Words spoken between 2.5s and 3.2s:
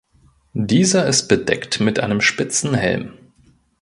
Helm.